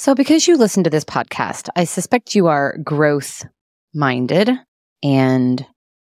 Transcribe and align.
So, 0.00 0.14
because 0.14 0.46
you 0.46 0.56
listen 0.56 0.84
to 0.84 0.90
this 0.90 1.04
podcast, 1.04 1.70
I 1.74 1.82
suspect 1.82 2.36
you 2.36 2.46
are 2.46 2.78
growth 2.84 3.44
minded 3.92 4.48
and 5.02 5.66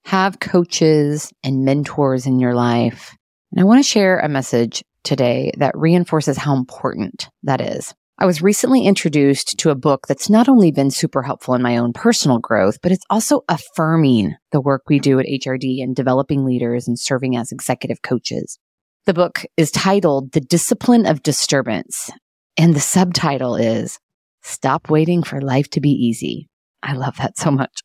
have 0.07 0.41
coaches 0.41 1.31
and 1.43 1.67
mentors 1.67 2.25
in 2.25 2.41
your 2.41 2.55
life. 2.55 3.15
And 3.53 3.61
I 3.61 3.65
want 3.65 3.85
to 3.85 3.89
share 3.89 4.21
a 4.21 4.29
message 4.29 4.83
today 5.03 5.53
that 5.59 5.77
reinforces 5.77 6.39
how 6.39 6.57
important 6.57 7.29
that 7.43 7.61
is. 7.61 7.93
I 8.19 8.25
was 8.25 8.41
recently 8.41 8.87
introduced 8.87 9.59
to 9.59 9.69
a 9.69 9.75
book 9.75 10.07
that's 10.09 10.31
not 10.31 10.49
only 10.49 10.73
been 10.73 10.91
super 10.91 11.23
helpful 11.23 11.53
in 11.53 11.61
my 11.61 11.77
own 11.77 11.93
personal 11.93 12.39
growth, 12.39 12.79
but 12.83 12.91
it's 12.91 13.05
also 13.11 13.43
affirming 13.51 14.35
the 14.51 14.63
work 14.63 14.85
we 14.89 14.99
do 14.99 15.21
at 15.21 15.27
HRD 15.27 15.83
and 15.83 15.95
developing 15.95 16.47
leaders 16.47 16.89
and 16.89 16.99
serving 16.99 17.37
as 17.37 17.53
executive 17.53 18.01
coaches. 18.01 18.59
The 19.05 19.13
book 19.13 19.45
is 19.59 19.71
titled 19.71 20.33
The 20.33 20.41
Discipline 20.41 21.05
of 21.05 21.23
Disturbance, 21.23 22.11
and 22.57 22.75
the 22.75 22.81
subtitle 22.81 23.57
is 23.57 23.99
Stop 24.43 24.91
Waiting 24.91 25.23
for 25.23 25.41
Life 25.41 25.69
to 25.71 25.81
Be 25.81 25.91
Easy. 25.91 26.49
I 26.83 26.93
love 26.95 27.17
that 27.17 27.39
so 27.39 27.51
much. 27.51 27.81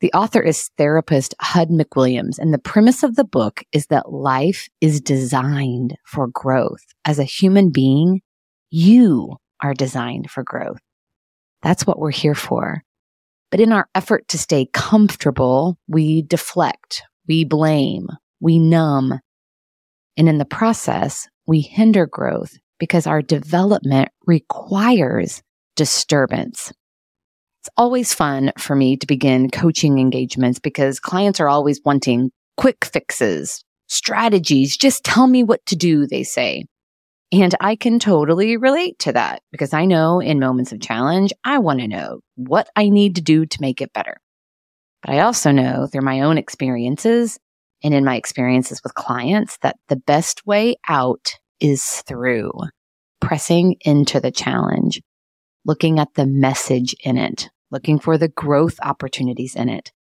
The 0.00 0.12
author 0.12 0.40
is 0.40 0.70
therapist 0.76 1.34
Hud 1.40 1.68
McWilliams, 1.68 2.38
and 2.38 2.52
the 2.52 2.58
premise 2.58 3.02
of 3.02 3.14
the 3.14 3.24
book 3.24 3.62
is 3.72 3.86
that 3.86 4.12
life 4.12 4.68
is 4.80 5.00
designed 5.00 5.96
for 6.04 6.26
growth. 6.26 6.84
As 7.04 7.18
a 7.18 7.24
human 7.24 7.70
being, 7.70 8.20
you 8.70 9.36
are 9.60 9.74
designed 9.74 10.30
for 10.30 10.42
growth. 10.42 10.80
That's 11.62 11.86
what 11.86 11.98
we're 11.98 12.10
here 12.10 12.34
for. 12.34 12.82
But 13.50 13.60
in 13.60 13.72
our 13.72 13.86
effort 13.94 14.26
to 14.28 14.38
stay 14.38 14.66
comfortable, 14.72 15.78
we 15.86 16.22
deflect, 16.22 17.02
we 17.28 17.44
blame, 17.44 18.08
we 18.40 18.58
numb. 18.58 19.20
And 20.16 20.28
in 20.28 20.38
the 20.38 20.44
process, 20.44 21.28
we 21.46 21.60
hinder 21.60 22.06
growth 22.06 22.56
because 22.82 23.06
our 23.06 23.22
development 23.22 24.08
requires 24.26 25.40
disturbance. 25.76 26.72
It's 27.60 27.68
always 27.76 28.12
fun 28.12 28.50
for 28.58 28.74
me 28.74 28.96
to 28.96 29.06
begin 29.06 29.50
coaching 29.50 30.00
engagements 30.00 30.58
because 30.58 30.98
clients 30.98 31.38
are 31.38 31.48
always 31.48 31.80
wanting 31.84 32.32
quick 32.56 32.84
fixes, 32.84 33.62
strategies. 33.86 34.76
Just 34.76 35.04
tell 35.04 35.28
me 35.28 35.44
what 35.44 35.64
to 35.66 35.76
do, 35.76 36.08
they 36.08 36.24
say. 36.24 36.64
And 37.30 37.54
I 37.60 37.76
can 37.76 38.00
totally 38.00 38.56
relate 38.56 38.98
to 38.98 39.12
that 39.12 39.42
because 39.52 39.72
I 39.72 39.84
know 39.84 40.18
in 40.18 40.40
moments 40.40 40.72
of 40.72 40.80
challenge, 40.80 41.32
I 41.44 41.58
want 41.58 41.78
to 41.78 41.86
know 41.86 42.18
what 42.34 42.68
I 42.74 42.88
need 42.88 43.14
to 43.14 43.22
do 43.22 43.46
to 43.46 43.60
make 43.60 43.80
it 43.80 43.92
better. 43.92 44.16
But 45.02 45.14
I 45.14 45.20
also 45.20 45.52
know 45.52 45.86
through 45.86 46.02
my 46.02 46.22
own 46.22 46.36
experiences 46.36 47.38
and 47.84 47.94
in 47.94 48.04
my 48.04 48.16
experiences 48.16 48.82
with 48.82 48.94
clients 48.94 49.56
that 49.58 49.76
the 49.88 49.94
best 49.94 50.44
way 50.44 50.74
out 50.88 51.38
is 51.62 52.02
through 52.06 52.50
pressing 53.20 53.76
into 53.82 54.20
the 54.20 54.32
challenge, 54.32 55.00
looking 55.64 56.00
at 56.00 56.12
the 56.14 56.26
message 56.26 56.94
in 57.04 57.16
it, 57.16 57.48
looking 57.70 57.98
for 57.98 58.18
the 58.18 58.28
growth 58.28 58.78
opportunities 58.82 59.54
in 59.54 59.68
it, 59.68 59.92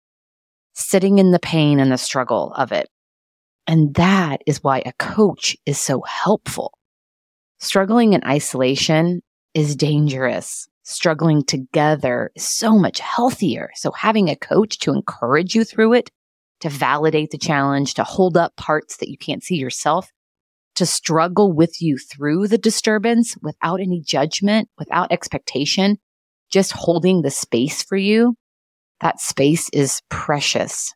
sitting 0.73 1.19
in 1.19 1.31
the 1.31 1.39
pain 1.39 1.79
and 1.79 1.91
the 1.91 1.97
struggle 1.97 2.51
of 2.57 2.71
it. 2.71 2.89
And 3.67 3.93
that 3.93 4.41
is 4.47 4.63
why 4.63 4.81
a 4.85 4.93
coach 4.93 5.55
is 5.67 5.79
so 5.79 6.01
helpful. 6.01 6.73
Struggling 7.59 8.13
in 8.13 8.23
isolation 8.25 9.21
is 9.53 9.75
dangerous. 9.75 10.67
Struggling 10.81 11.43
together 11.43 12.31
is 12.35 12.43
so 12.43 12.75
much 12.75 12.99
healthier. 12.99 13.69
So 13.75 13.91
having 13.91 14.29
a 14.29 14.35
coach 14.35 14.79
to 14.79 14.93
encourage 14.93 15.53
you 15.53 15.63
through 15.63 15.93
it, 15.93 16.09
to 16.61 16.69
validate 16.69 17.29
the 17.29 17.37
challenge, 17.37 17.93
to 17.93 18.03
hold 18.03 18.35
up 18.35 18.55
parts 18.55 18.97
that 18.97 19.09
you 19.09 19.17
can't 19.17 19.43
see 19.43 19.57
yourself, 19.57 20.09
to 20.75 20.85
struggle 20.85 21.51
with 21.51 21.81
you 21.81 21.97
through 21.97 22.47
the 22.47 22.57
disturbance 22.57 23.35
without 23.41 23.81
any 23.81 24.01
judgment, 24.01 24.69
without 24.77 25.11
expectation, 25.11 25.97
just 26.51 26.71
holding 26.71 27.21
the 27.21 27.31
space 27.31 27.83
for 27.83 27.97
you, 27.97 28.35
that 29.01 29.19
space 29.19 29.69
is 29.73 30.01
precious. 30.09 30.93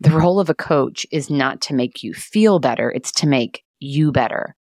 The 0.00 0.10
mm-hmm. 0.10 0.18
role 0.18 0.40
of 0.40 0.50
a 0.50 0.54
coach 0.54 1.06
is 1.10 1.30
not 1.30 1.60
to 1.62 1.74
make 1.74 2.02
you 2.02 2.14
feel 2.14 2.58
better, 2.58 2.90
it's 2.90 3.12
to 3.12 3.26
make 3.26 3.62
you 3.78 4.12
better, 4.12 4.54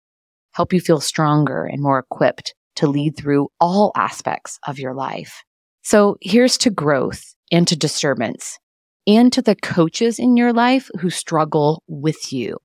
help 0.53 0.73
you 0.73 0.81
feel 0.81 1.01
stronger 1.01 1.65
and 1.65 1.83
more 1.83 1.99
equipped 1.99 2.55
to 2.77 2.89
lead 2.89 3.17
through 3.17 3.49
all 3.61 3.93
aspects 3.97 4.59
of 4.67 4.79
your 4.79 4.95
life. 4.95 5.45
So 5.83 6.17
here's 6.21 6.59
to 6.59 6.71
growth 6.71 7.35
and 7.53 7.69
to 7.69 7.77
disturbance 7.77 8.59
and 9.07 9.33
to 9.33 9.43
the 9.43 9.55
coaches 9.55 10.19
in 10.19 10.37
your 10.37 10.53
life 10.53 10.91
who 11.01 11.11
struggle 11.11 11.83
with 11.87 12.33
you. 12.33 12.59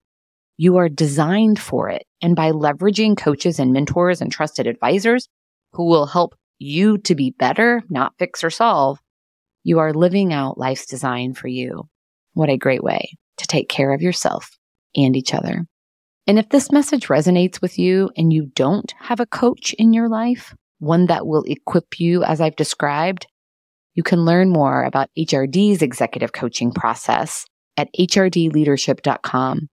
You 0.62 0.76
are 0.76 0.90
designed 0.90 1.58
for 1.58 1.88
it. 1.88 2.06
And 2.22 2.36
by 2.36 2.52
leveraging 2.52 3.16
coaches 3.16 3.60
and 3.60 3.72
mentors 3.72 4.20
and 4.20 4.30
trusted 4.30 4.68
advisors 4.68 5.30
who 5.72 5.86
will 5.86 6.06
help 6.06 6.36
you 6.58 6.98
to 6.98 7.16
be 7.16 7.32
better, 7.32 7.82
not 7.90 8.12
fix 8.20 8.44
or 8.44 8.50
solve, 8.50 9.00
you 9.64 9.80
are 9.80 9.94
living 9.94 10.34
out 10.34 10.58
life's 10.58 10.86
design 10.86 11.34
for 11.34 11.48
you. 11.48 11.88
What 12.34 12.50
a 12.50 12.58
great 12.58 12.84
way 12.84 13.18
to 13.38 13.48
take 13.48 13.70
care 13.70 13.94
of 13.94 14.02
yourself 14.02 14.58
and 14.98 15.16
each 15.16 15.34
other. 15.34 15.66
And 16.28 16.38
if 16.38 16.50
this 16.50 16.74
message 16.74 17.08
resonates 17.08 17.62
with 17.62 17.80
you 17.80 18.10
and 18.18 18.34
you 18.34 18.52
don't 18.54 18.94
have 19.00 19.22
a 19.22 19.26
coach 19.26 19.74
in 19.80 19.94
your 19.94 20.10
life, 20.10 20.54
one 20.80 21.06
that 21.06 21.26
will 21.26 21.44
equip 21.44 22.02
you 22.02 22.26
as 22.26 22.42
I've 22.42 22.58
described, 22.58 23.28
you 23.94 24.04
can 24.04 24.26
learn 24.26 24.50
more 24.50 24.84
about 24.84 25.10
HRD's 25.18 25.82
executive 25.82 26.34
coaching 26.34 26.74
process 26.74 27.46
at 27.78 27.88
hrdleadership.com. 27.98 29.70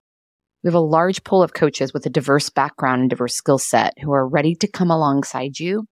We 0.66 0.70
have 0.70 0.74
a 0.74 0.80
large 0.80 1.22
pool 1.22 1.44
of 1.44 1.54
coaches 1.54 1.94
with 1.94 2.06
a 2.06 2.10
diverse 2.10 2.50
background 2.50 3.02
and 3.02 3.08
diverse 3.08 3.36
skill 3.36 3.56
set 3.56 3.94
who 4.02 4.12
are 4.12 4.26
ready 4.26 4.56
to 4.56 4.66
come 4.66 4.90
alongside 4.90 5.60
you 5.60 5.86